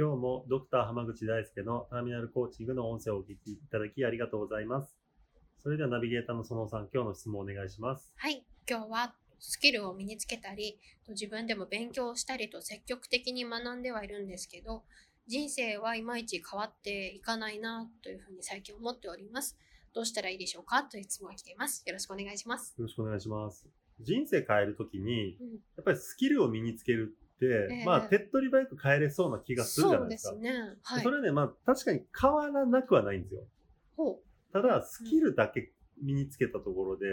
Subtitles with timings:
[0.00, 4.96] 今日もドクター濱口大輔のターミナルコーチングの音声をお聞きいただきありがとうございます。
[5.62, 8.10] それではナビゲーターの園さん、今日の質問をお願いします。
[8.16, 10.78] はい、今日はスキルを身につけたり、
[11.10, 14.84] 自分でも勉強したりと積極的に学んではいるんですけど、
[15.26, 19.58] 人生はいまいち変わっていかないなというふうに最近思っております。
[19.92, 21.82] どうしたらいいでしょうかという質問が来ています。
[21.86, 22.74] よろしくお願いします。
[22.78, 23.68] よろしくお願いします。
[24.00, 27.18] 人生変えるときに、うんやっぱりスキルを身につける
[27.86, 30.30] まあ、手っ取り早く変えれそうな気がするじゃないですか。
[30.30, 30.76] そうですね。
[30.82, 31.02] はい。
[31.02, 33.42] それはね、まあ、確かに変わらなくはないんですよ。
[33.96, 34.20] ほ
[34.52, 37.06] ただ、スキルだけ身につけたところで、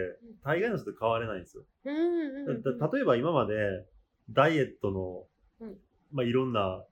[0.44, 1.64] 大概の人と変われないんですよ。
[1.86, 1.92] う。
[1.92, 2.61] うんうんうん。
[2.64, 3.86] だだ例えば今まで、
[4.30, 5.78] ダイエットの、うん
[6.11, 6.84] まあ、いろんな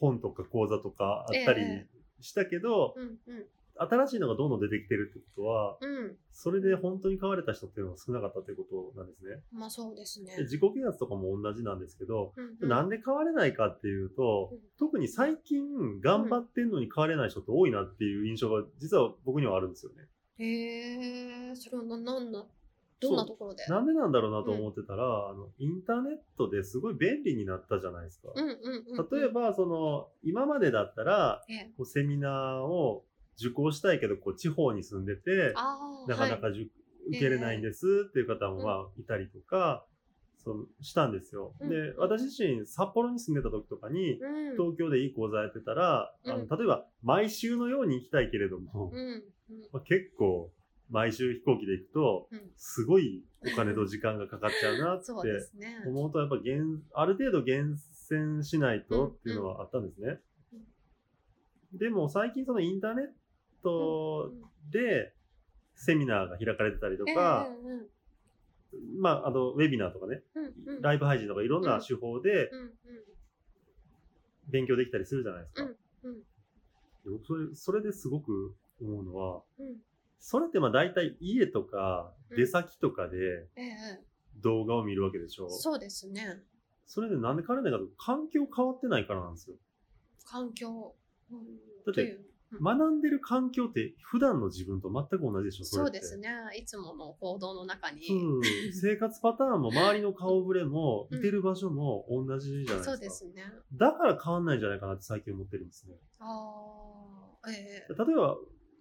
[0.00, 1.86] 本とか講座とかあったりえ
[2.20, 3.46] したけど、うんうん
[3.78, 6.16] 新しいのがどんどん出てきてるってことは、うん。
[6.32, 9.42] それで本当に変われた人っていうのが少なかったということなんですね。
[9.52, 10.42] まあそうですねで。
[10.42, 20.06] 自己啓発とかも同じなんですけど、うんうんなんで変われないかっていうと、うん特に最近頑張ってんのに変われない人って多いなっていう印象が実は僕にはあるんですよね。
[20.38, 22.44] へえ、それはな、なんだ、
[23.00, 23.66] どんなところで？
[23.66, 28.32] なんでなんだろうなと思ってたら、あの、インターネットですごい便利になったじゃないですか。
[28.34, 29.08] うんうんうんうん。
[29.10, 33.04] 例えば、その、今までだったら、ええ、こうセミナーを
[33.38, 35.52] 受講したいけど、こう、地方に住んでて、
[36.08, 36.68] なかなか受,、
[37.08, 39.86] 受けれないんですっていう方も、まあ、いたりとか、
[40.38, 41.54] そう、したんですよ。
[41.60, 41.68] うん。
[41.68, 46.48] で、私自身、札幌に住んでた時とかに、うん、東京でいい講座やってたら、あうん。
[46.48, 48.92] の、例えば、毎週のように行きたいけれども、
[49.72, 50.52] まあ、結構、
[50.88, 52.50] 毎週飛行機で行くと、うん。
[52.56, 55.10] すごいお金と時間がかかっちゃうなって。
[55.88, 60.20] 思うと、やっぱ厳、ある程度厳選しないとっていうのはあったんですね。
[61.72, 63.06] でも最近そのインターネッ
[63.62, 64.32] ト
[64.70, 65.12] で
[65.74, 67.86] セミナーが開かれてたりとか、うんうん
[69.00, 72.72] まあ、あの、ウェビナーとかね、うんうん、ライブ配信とかいろんな手法でうんうん
[74.48, 75.62] 勉強できたりするじゃないですか。
[76.04, 76.22] うんうん
[77.24, 79.76] それ、それですごく思うのは、うん
[80.18, 84.00] それってまあ大体家とか出先とかでええ
[84.42, 85.48] 動画を見るわけでしょ。
[85.48, 86.42] そうですね。
[86.84, 89.56] それでなんで変われないかと環境変わってないからなんですよ。
[90.24, 90.96] 環境。
[91.30, 91.38] うん
[91.84, 92.18] だって
[92.52, 96.28] 学んでる環境って普段の自分と全く同じでしょ、そうですね。
[96.56, 98.06] いつもの行動の中に。
[98.08, 98.42] うん、
[98.72, 102.84] 生活パターンも 周りの顔ぶれも、うんいてる場所も同じじゃないですか。
[102.84, 103.42] そうですね。
[103.72, 105.96] だから変わんないんじゃないかなって最近思ってるんですね。
[106.18, 108.38] ああ、ええ例えば、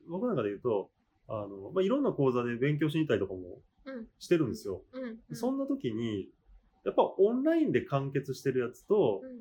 [0.08, 0.92] 僕なんかで言うと、
[1.28, 4.84] あの、まあ、いろんな講座で勉強しに行ったりとかもうんしてるんですよ。
[4.94, 5.36] うんうん。
[5.36, 6.30] そんな時に、
[6.84, 9.34] やっぱオンラインで完結してるやつと、うん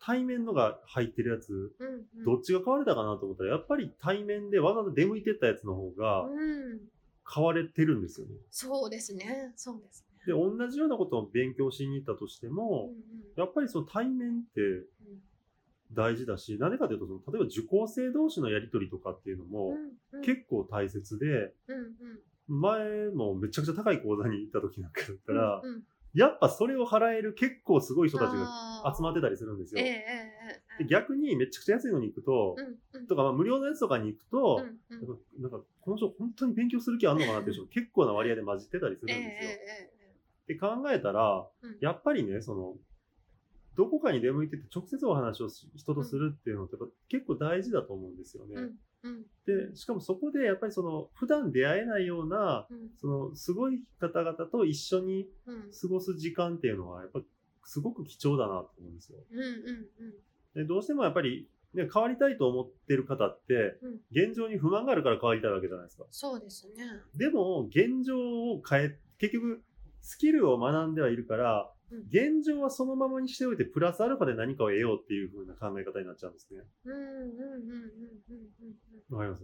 [0.00, 1.72] 対面のが入ってるやつ。
[2.24, 6.80] どっちが変われたかなと思ったら、やっぱり対面でわざわざ出向いてったやつの方がうん。
[7.32, 8.32] 変われてるんですよね。
[8.50, 9.52] そうですね。
[9.54, 10.26] そうですね。
[10.26, 12.90] で、同じようなことを勉強しに行ったとしても、
[13.36, 14.86] やっぱりその対面ってうん
[15.92, 19.76] 大事だし、なんでかというと、その例えば受講生同士のやりとりとかっていうのうも
[20.24, 22.20] 結構大切で、うん
[22.52, 25.82] 前もめちゃくちゃ高い講座に行った時なんかだったうんら、うん
[26.14, 29.82] やっぱそれを払える結構すごい人たちが集まってたりするんですよ。
[30.78, 33.06] で逆にめちゃくちゃ安いのに行くと、えうんうん。
[33.06, 35.42] とかまあ無料のやつとかに行くと、うんうん。
[35.42, 39.50] なんかこの人本当に勉強する気あんのかなっていう人結構な割合で混じってたりするんええですよ。
[39.50, 41.76] えで考えたら、うん。
[41.80, 42.74] やっぱりね、その、
[43.76, 46.76] どこかに出向いてて直接お話をし人とするっていうのって
[47.08, 48.54] 結構大事だと思うんですよね。
[48.56, 48.74] うんうん
[49.46, 57.20] で、しかもそこでやっぱりその、普段出会えないような、うんその、すごい方々と一緒にうん過ごす時間っていうのは、やっぱ
[57.64, 59.18] すごく貴重だなと思うんですよ。
[59.30, 60.14] うんうんうん
[60.54, 66.04] で、どうしてもやっぱり、ね、変わりたいと思ってる方って、うん現状に不満があるから変わりたいわけじゃないですか。
[66.10, 66.84] そうですね。
[67.14, 69.62] でも、現状を変え、結局、
[70.02, 76.62] スキルを学んではいるから、うん現状はそのままにしておいて、プラスアルファで何かを得ようっていう風な考え方になっちゃうんですね。
[76.84, 78.76] うんうんうんうんうん
[79.10, 79.16] うん。
[79.16, 79.42] わかります？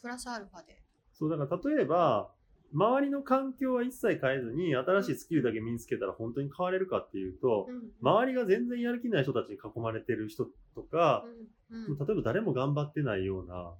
[0.00, 0.82] プラスアルファで。
[1.12, 2.30] そう、だから例えば、
[2.74, 13.72] 周りの環境は一切変えずに、新しいスキルだけ身につけたら本当に変われるかっていうと、うん周りが全然やる気ない人たちに囲まれてる人とか、うんうん例えば誰も頑張ってないような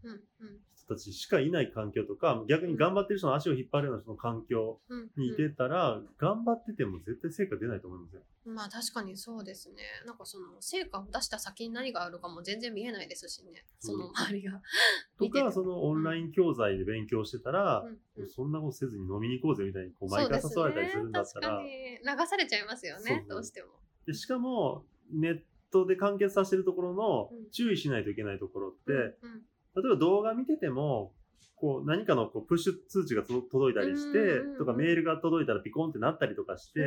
[0.95, 5.11] たちしかいない環境とか、逆に頑張ってる人の足を引っ張るような人の環境うん。
[5.17, 8.23] にいてたら、頑張ってても絶対成果出ないと思いますよ。
[8.47, 8.55] うん。
[8.55, 9.77] まあ確かにそうですね。
[10.07, 13.65] なんかその成果を出した先に何があるかも全然見えないですしね。
[13.79, 14.61] その周りが。
[15.19, 18.23] とか、そのオンライン教材で勉強してたら、うん。
[18.23, 18.29] うん。
[18.29, 23.69] そんなことせずに飲みに行こうぜみたいにこう毎回誘われたりするんだったら、ね、流されちゃいますよねどうしても。
[24.07, 27.51] でしかもネットで完結させてるところのうん。
[27.51, 28.93] 注意しないといけないところって、
[29.23, 29.43] うん
[29.77, 31.13] 例えば動画見てても、
[31.57, 36.81] こう何かのこうプッシュ通知がと届いたりして、とかメールが届いたらピコンってなったりとかして、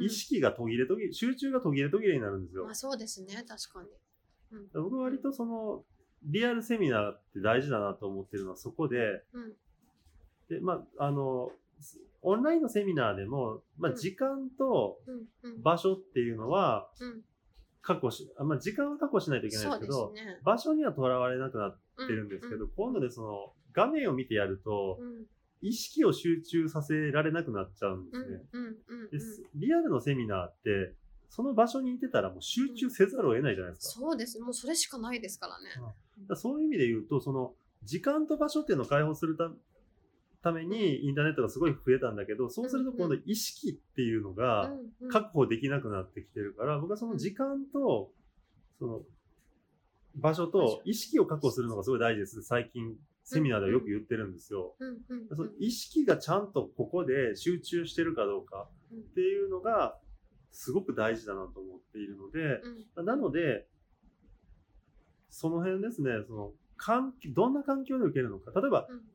[0.00, 2.64] 意識が途切れ途切れ、集中が途切れ途切れになるんですよ。
[2.64, 2.74] まあ。
[2.74, 3.88] そうですね確かに。
[4.52, 4.82] うん。
[4.84, 5.84] 僕は割とその、
[6.24, 9.52] リアルセミナーって大事だなと思ってるのはそこで、うん。
[10.48, 11.50] で、まあ、あの、
[12.22, 13.96] オンラインのセミナーでも、まあ、うん。
[13.96, 15.00] 時間と
[15.64, 17.22] 場所っていうのはうん
[17.82, 20.40] 確保し、あまあ、時間は確保しないといけないですけど、ね。
[20.44, 25.26] 場所にはとらわれなくなっってるんですけど、今度でその、画面を見てやると、うん
[25.64, 28.42] 意識を集中させられなくなっちゃうんでうんすね。
[28.52, 28.66] うんう
[29.06, 30.92] んでうんリアルのセミナーって、
[31.30, 34.00] その場所にいてたらもう集中せざるを得ないじゃないですか。
[34.00, 35.70] そうですもうそれしかないですからね。
[35.76, 35.94] だか
[36.30, 39.52] らそういう意味で言うと、その、時間と場所っていうのを解放するた
[40.42, 44.72] ためにインターネットがすごい増えたんだけど、そうすると今度意識っていうのが
[45.10, 48.10] 確保できなくなってきてるから、僕はその時間と、
[48.78, 49.00] その、
[50.16, 52.42] 場所と意識を確保するのがすごい大事です。
[52.42, 54.74] 最近、セミナーではよく言ってるんですよ。
[55.28, 59.96] その意識がちゃんとここで集中してるかどうかっていうのが、
[60.50, 62.60] すごく大事だなと思っているので、
[62.96, 63.06] うん。
[63.06, 63.66] なので、
[65.30, 68.50] その辺ですね、その、環境どんな環境で受けるのか。
[68.60, 69.11] 例えば、うん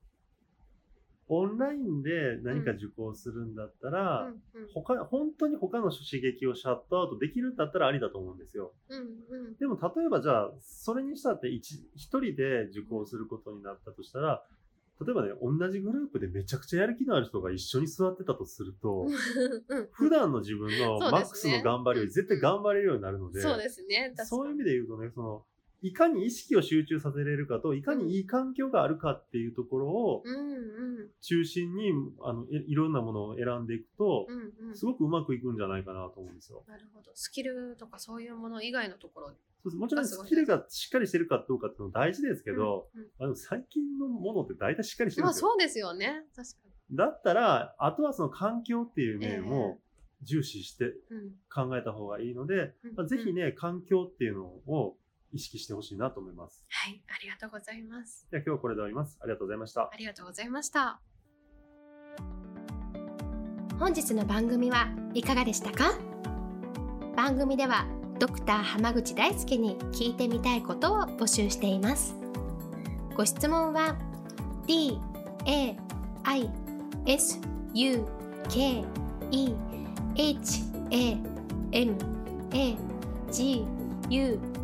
[1.29, 4.67] オンラインで何か受講するんだったら、うんうん。
[4.73, 8.71] 他、本当に他の刺激をシャットアウトできるんだったらありだと思うんですよ。
[8.89, 9.55] うんうん。
[9.57, 14.43] でも例えばじゃあ、それにしたって一一人で受講することになったとしたら、
[15.05, 19.05] 例えばね、同じグループでめちゃくちゃやる気のある人が一緒に座ってたとすると、
[19.69, 19.87] うん。
[19.91, 24.13] 普段の自分のマックスの頑張りより絶対頑張れるようになるので、そうですね。
[24.25, 25.45] そういう意味で言うとね、その、
[25.81, 31.91] いかに意識を集中させれるかと、いかにいい環境があるかっていうところをうんうん中心に、
[32.21, 34.77] あの、いいろんなものを選んでいくと、うんうん。
[34.77, 36.63] すごくうまくいくんじゃないかなと思うんですよ。
[36.67, 37.11] なるほど。
[37.13, 45.47] スキルとかそういうもの以外のところそうですもちろんスキルがしっかりしてるかどうかっていうのは大事ですけど、うんうんあの最近のものって大体しっかりしてるんですよ。
[45.47, 46.23] まあそうですよね。
[46.35, 49.77] 確かだったら、あとはその環境っていう面を
[50.23, 50.93] 重視して
[51.53, 54.95] 考えた方がいいので、うんまあ、ぜひね、環境っていうのを
[55.33, 56.65] 意識してほしいなと思います。
[56.69, 58.27] はい、ありがとうございます。
[58.31, 59.17] では今日はこれで終わります。
[59.21, 59.91] ありがとうございましたあ。
[59.97, 60.99] りがとうございました。
[63.79, 65.93] 本日の番組はいかがでしたか？
[67.15, 67.85] 番組では
[68.19, 72.15] ドクター濱口大輔に聞いてみたいことを募集しています
[73.15, 73.95] ご質問は
[74.65, 74.99] d
[75.45, 75.75] a
[76.23, 76.49] i
[77.05, 77.39] s
[77.73, 78.05] u
[78.49, 78.83] k
[79.31, 79.55] e
[80.15, 81.17] h a
[81.71, 81.95] m
[82.51, 82.77] a
[83.31, 83.65] g
[84.09, 84.56] u